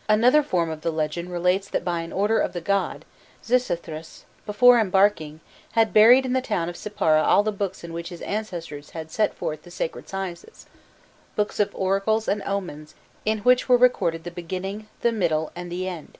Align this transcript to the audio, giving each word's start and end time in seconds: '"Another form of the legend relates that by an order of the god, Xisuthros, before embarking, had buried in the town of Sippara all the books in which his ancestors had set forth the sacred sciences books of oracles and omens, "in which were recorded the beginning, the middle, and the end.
'"Another 0.08 0.44
form 0.44 0.70
of 0.70 0.82
the 0.82 0.92
legend 0.92 1.32
relates 1.32 1.68
that 1.68 1.84
by 1.84 2.02
an 2.02 2.12
order 2.12 2.38
of 2.38 2.52
the 2.52 2.60
god, 2.60 3.04
Xisuthros, 3.44 4.22
before 4.46 4.78
embarking, 4.78 5.40
had 5.72 5.92
buried 5.92 6.24
in 6.24 6.34
the 6.34 6.40
town 6.40 6.68
of 6.68 6.76
Sippara 6.76 7.20
all 7.24 7.42
the 7.42 7.50
books 7.50 7.82
in 7.82 7.92
which 7.92 8.10
his 8.10 8.22
ancestors 8.22 8.90
had 8.90 9.10
set 9.10 9.34
forth 9.34 9.64
the 9.64 9.72
sacred 9.72 10.08
sciences 10.08 10.66
books 11.34 11.58
of 11.58 11.74
oracles 11.74 12.28
and 12.28 12.44
omens, 12.44 12.94
"in 13.24 13.38
which 13.40 13.68
were 13.68 13.76
recorded 13.76 14.22
the 14.22 14.30
beginning, 14.30 14.86
the 15.00 15.10
middle, 15.10 15.50
and 15.56 15.72
the 15.72 15.88
end. 15.88 16.16